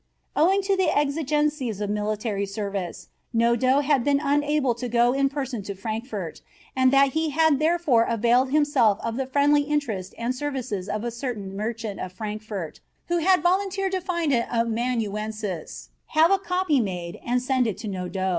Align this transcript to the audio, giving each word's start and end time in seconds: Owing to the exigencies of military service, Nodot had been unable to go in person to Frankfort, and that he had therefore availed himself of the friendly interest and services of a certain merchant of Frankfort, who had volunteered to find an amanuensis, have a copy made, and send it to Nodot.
Owing 0.35 0.63
to 0.63 0.75
the 0.75 0.89
exigencies 0.97 1.79
of 1.79 1.87
military 1.91 2.47
service, 2.47 3.09
Nodot 3.33 3.83
had 3.85 4.03
been 4.03 4.19
unable 4.19 4.73
to 4.73 4.89
go 4.89 5.13
in 5.13 5.29
person 5.29 5.61
to 5.61 5.75
Frankfort, 5.75 6.41
and 6.75 6.91
that 6.91 7.09
he 7.09 7.29
had 7.29 7.59
therefore 7.59 8.05
availed 8.05 8.49
himself 8.49 8.97
of 9.03 9.15
the 9.15 9.27
friendly 9.27 9.61
interest 9.61 10.15
and 10.17 10.33
services 10.33 10.89
of 10.89 11.03
a 11.03 11.11
certain 11.11 11.55
merchant 11.55 11.99
of 11.99 12.13
Frankfort, 12.13 12.79
who 13.09 13.19
had 13.19 13.43
volunteered 13.43 13.91
to 13.91 14.01
find 14.01 14.33
an 14.33 14.47
amanuensis, 14.49 15.89
have 16.07 16.31
a 16.31 16.39
copy 16.39 16.79
made, 16.79 17.19
and 17.23 17.43
send 17.43 17.67
it 17.67 17.77
to 17.77 17.87
Nodot. 17.87 18.29